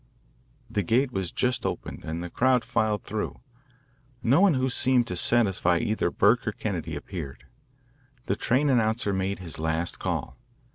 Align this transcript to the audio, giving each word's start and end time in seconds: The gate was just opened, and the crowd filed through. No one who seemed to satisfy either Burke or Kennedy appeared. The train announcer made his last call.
The 0.67 0.81
gate 0.81 1.11
was 1.11 1.31
just 1.31 1.63
opened, 1.63 2.03
and 2.03 2.23
the 2.23 2.29
crowd 2.31 2.65
filed 2.65 3.03
through. 3.03 3.39
No 4.23 4.41
one 4.41 4.55
who 4.55 4.67
seemed 4.67 5.05
to 5.09 5.15
satisfy 5.15 5.77
either 5.77 6.09
Burke 6.09 6.47
or 6.47 6.53
Kennedy 6.53 6.95
appeared. 6.95 7.43
The 8.25 8.35
train 8.35 8.71
announcer 8.71 9.13
made 9.13 9.37
his 9.37 9.59
last 9.59 9.99
call. 9.99 10.35